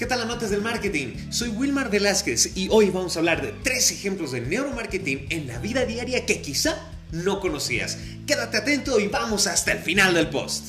[0.00, 1.08] ¿Qué tal amantes del marketing?
[1.28, 5.58] Soy Wilmar Velázquez y hoy vamos a hablar de tres ejemplos de neuromarketing en la
[5.58, 6.74] vida diaria que quizá
[7.12, 7.98] no conocías.
[8.26, 10.68] Quédate atento y vamos hasta el final del post.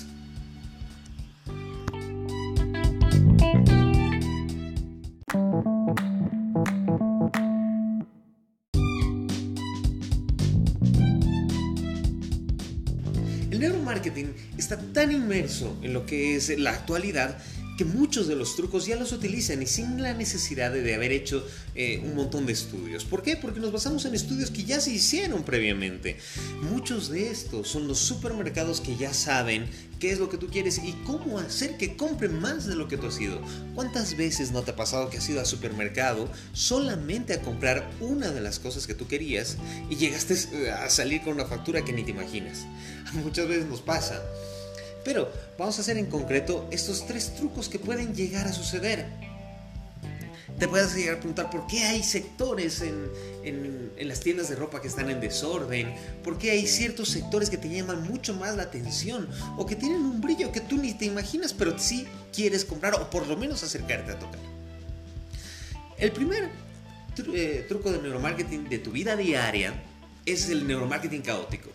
[13.50, 17.38] El neuromarketing está tan inmerso en lo que es la actualidad
[17.82, 21.44] que muchos de los trucos ya los utilizan y sin la necesidad de, haber hecho
[21.74, 23.06] eh, un montón de estudios.
[23.06, 23.38] ¿Por qué?
[23.38, 26.20] Porque nos basamos en estudios que ya se hicieron previamente.
[26.62, 29.66] Muchos de estos son los supermercados que ya saben
[30.00, 32.98] qué es lo que tú quieres y cómo hacer que compre más de lo que
[32.98, 33.42] tú has ido.
[33.74, 38.30] ¿Cuántas veces no te ha pasado que has ido al supermercado solamente a comprar una
[38.30, 39.58] de las cosas que tú querías
[39.90, 42.60] y llegaste eh, a salir con una factura que ni te imaginas?
[43.24, 44.22] Muchas veces nos pasa.
[45.04, 49.06] Pero vamos a hacer en concreto estos tres trucos que pueden llegar a suceder.
[50.60, 53.10] Te puedes llegar a preguntar por qué hay sectores en,
[53.44, 55.92] en, las tiendas de ropa que están en desorden,
[56.24, 59.28] por qué hay ciertos sectores que te llaman mucho más la atención
[59.58, 63.10] o que tienen un brillo que tú ni te imaginas, pero sí quieres comprar o
[63.10, 64.40] por lo menos acercarte a tocar.
[65.98, 66.50] El primer
[67.34, 69.74] eh, truco de neuromarketing de tu vida diaria
[70.26, 71.70] es el neuromarketing caótico.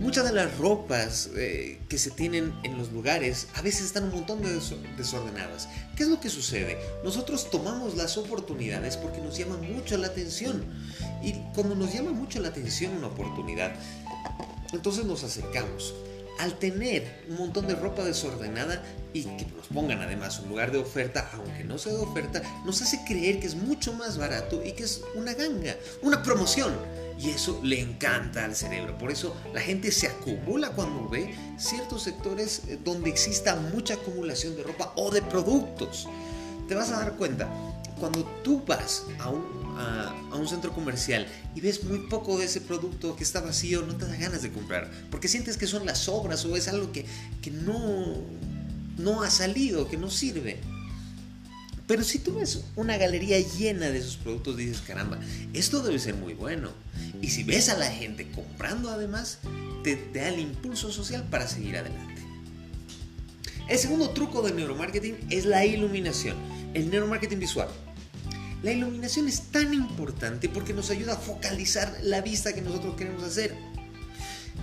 [0.00, 4.12] Muchas de las ropas eh, que se tienen en los lugares a veces están un
[4.12, 4.50] montón de
[4.96, 5.68] desordenadas.
[5.94, 6.78] ¿Qué es lo que sucede?
[7.04, 10.64] Nosotros tomamos las oportunidades porque nos llama mucho la atención.
[11.22, 13.72] Y cuando nos llama mucho la atención una oportunidad,
[14.72, 15.94] entonces nos acercamos.
[16.38, 20.78] Al tener un montón de ropa desordenada y que nos pongan además un lugar de
[20.78, 24.72] oferta, aunque no sea de oferta, nos hace creer que es mucho más barato y
[24.72, 26.72] que es una ganga, una promoción.
[27.20, 28.96] Y eso le encanta al cerebro.
[28.96, 34.56] Por eso la gente se acumula cuando ve ciertos sectores eh, donde exista mucha acumulación
[34.56, 36.08] de ropa o de productos.
[36.66, 37.50] Te vas a dar cuenta,
[37.98, 43.22] cuando tú vas a un, centro comercial y ves muy poco de ese producto que
[43.22, 44.90] está vacío, no te da ganas de comprar.
[45.10, 47.04] Porque sientes que son las sobras o es algo que,
[47.42, 48.16] que no,
[48.96, 50.58] no ha salido, que no sirve.
[51.90, 55.18] Pero si tú ves una galería llena de esos productos, dices, caramba,
[55.52, 56.70] esto debe ser muy bueno.
[57.20, 59.40] Y si ves a la gente comprando además,
[59.82, 62.22] te, da el impulso social para seguir adelante.
[63.68, 66.36] El segundo truco del neuromarketing es la iluminación,
[66.74, 67.68] el neuromarketing visual.
[68.62, 73.24] La iluminación es tan importante porque nos ayuda a focalizar la vista que nosotros queremos
[73.24, 73.52] hacer.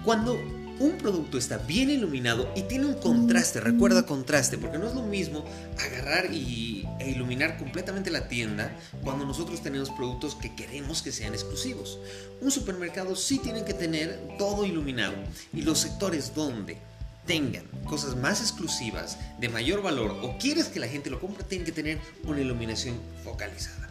[0.05, 0.39] Cuando
[0.79, 5.03] un producto está bien iluminado y tiene un contraste, recuerda contraste, porque no es lo
[5.03, 5.43] mismo
[5.79, 11.33] agarrar y, e iluminar completamente la tienda cuando nosotros tenemos productos que queremos que sean
[11.33, 11.99] exclusivos.
[12.41, 15.15] Un supermercado sí tiene que tener todo iluminado
[15.53, 16.77] y los sectores donde
[17.25, 21.65] tengan cosas más exclusivas, de mayor valor o quieres que la gente lo compre, tienen
[21.65, 23.89] que tener una iluminación focalizada.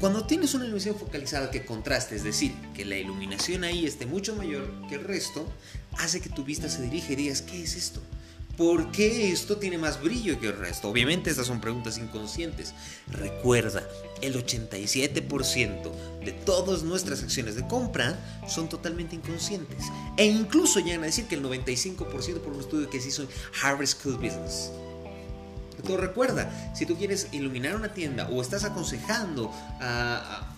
[0.00, 4.34] Cuando tienes una iluminación focalizada que contraste, es decir, que la iluminación ahí esté mucho
[4.34, 5.46] mayor que el resto,
[5.98, 8.00] hace que tu vista se dirija y digas, ¿qué es esto?
[8.56, 10.88] ¿Por qué esto tiene más brillo que el resto?
[10.88, 12.72] Obviamente estas son preguntas inconscientes.
[13.08, 13.86] Recuerda,
[14.22, 15.92] el 87%
[16.24, 18.18] de todas nuestras acciones de compra
[18.48, 19.84] son totalmente inconscientes.
[20.16, 23.28] E incluso llegan a decir que el 95% por un estudio que se hizo en
[23.62, 24.70] Harvard School Business.
[25.82, 30.56] Tú recuerda, si tú quieres iluminar una tienda o estás aconsejando a,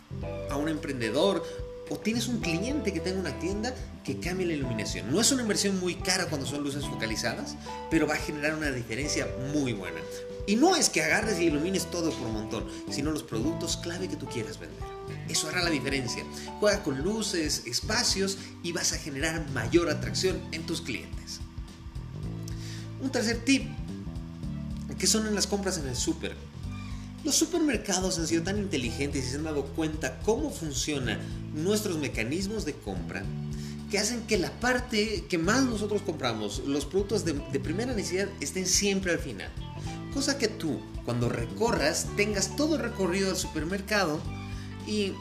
[0.57, 1.43] un emprendedor
[1.89, 3.75] o tienes un cliente que tenga una tienda
[4.05, 5.11] que cambie la iluminación.
[5.11, 7.57] No es una inversión muy cara cuando son luces focalizadas,
[7.91, 10.01] pero va a generar una diferencia muy buena.
[10.47, 14.09] Y no es que agarres y ilumines todo por un montón, sino los productos clave
[14.09, 14.83] que tú quieras vender.
[15.29, 16.25] Eso hará la diferencia.
[16.59, 21.41] Juega con luces, espacios y vas a generar mayor atracción en tus clientes.
[23.01, 23.69] Un tercer tip
[25.03, 26.37] que son en las compras en el súper.
[27.25, 31.19] Los supermercados han sido tan inteligentes y se han dado cuenta cómo funcionan
[31.53, 33.25] nuestros mecanismos de compra
[33.91, 38.65] que hacen que la parte que más nosotros compramos, los productos de, primera necesidad, estén
[38.65, 39.51] siempre al final.
[40.15, 44.21] Cosa que tú, cuando recorras, tengas todo el recorrido al supermercado
[44.87, 45.15] y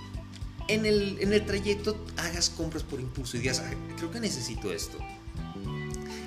[0.68, 3.63] en el, en el trayecto hagas compras por impulso y digas,
[3.98, 5.00] creo que necesito esto.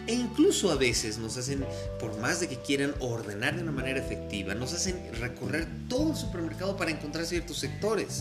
[0.06, 1.64] E incluso a veces nos hacen,
[1.98, 6.16] por más de que quieran ordenar de una manera efectiva, nos hacen recorrer todo el
[6.16, 8.20] supermercado para encontrar ciertos sectores.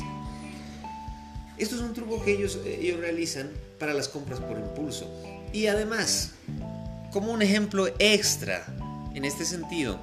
[1.57, 3.49] Esto es un truco que ellos, ellos realizan
[3.79, 5.11] para las compras por impulso.
[5.51, 6.31] Y además,
[7.11, 8.65] como un ejemplo extra
[9.13, 9.99] en este sentido,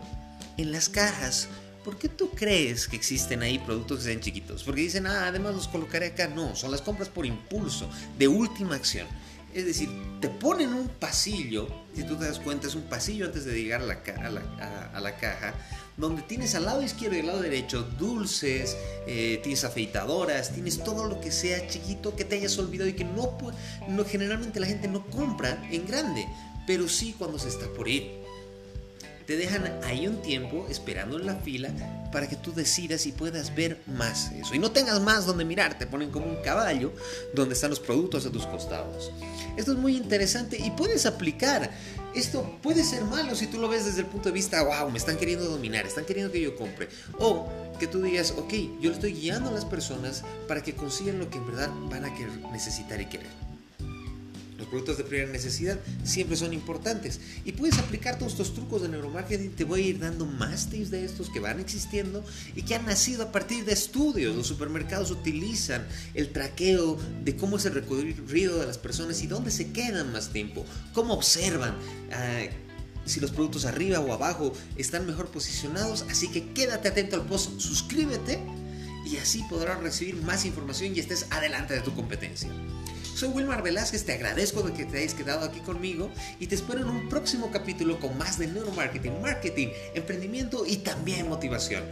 [0.59, 1.49] en las cajas,
[1.85, 4.63] ¿por qué tú crees que existen ahí productos que sean chiquitos?
[4.63, 6.29] Porque dicen, ah, además los colocaré acá.
[6.29, 7.89] No, son las compras por impulso,
[8.19, 9.07] de última acción.
[9.53, 9.89] Es decir,
[10.21, 13.81] te ponen un pasillo, si tú te das cuenta, es un pasillo antes de llegar
[13.81, 15.55] a la, a la, caja,
[15.97, 18.77] donde tienes al lado izquierdo y al lado derecho dulces,
[19.07, 23.05] eh, tienes afeitadoras, tienes todo lo que sea chiquito que te hayas olvidado y que
[23.05, 23.37] no,
[23.89, 26.27] no generalmente la gente no compra en grande,
[26.67, 28.20] pero sí cuando se está por ir
[29.31, 31.71] te dejan ahí un tiempo esperando en la fila
[32.11, 34.57] para que tú decidas y puedas ver más eso.
[34.57, 36.93] Y no tengas más donde mirar, te ponen como un caballo
[37.33, 39.13] donde están los productos a tus costados.
[39.57, 41.71] Esto es muy interesante y puedes aplicar.
[42.13, 44.99] Esto puede ser malo si tú lo ves desde el punto de vista, wow, me
[44.99, 46.89] están queriendo dominar, están queriendo que yo compre.
[47.21, 47.49] O
[47.79, 51.31] que tú digas, ok, yo le estoy guiando a las personas para que consigan lo
[51.31, 52.11] que en verdad van a
[52.51, 53.50] necesitar y querer.
[54.61, 58.89] Los productos de primera necesidad siempre son importantes y puedes aplicar todos estos trucos de
[58.89, 59.53] neuromarketing.
[59.53, 62.23] Te voy a ir dando más tips de estos que van existiendo
[62.55, 64.37] y que han nacido a partir de estudios.
[64.37, 69.51] Los supermercados utilizan el traqueo de cómo es el recorrido de las personas y dónde
[69.51, 71.75] se quedan más tiempo, cómo observan.
[72.13, 72.43] Ah,
[73.07, 77.59] si los productos arriba o abajo están mejor posicionados, así que quédate atento al post,
[77.59, 78.39] suscríbete
[79.07, 82.51] y así podrás recibir más información y estés adelante de tu competencia.
[83.21, 86.81] Soy Wilmar Velázquez, te agradezco de que te hayas quedado aquí conmigo y te espero
[86.81, 91.85] en un próximo capítulo con más de neuromarketing, marketing, emprendimiento y también motivación.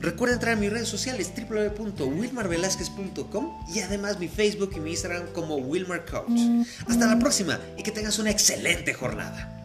[0.00, 5.56] Recuerda entrar a mis redes sociales www.wilmarvelazquez.com y además mi Facebook y mi Instagram como
[5.56, 6.40] Wilmar Coach.
[6.88, 9.57] Hasta la próxima y que tengas una excelente jornada.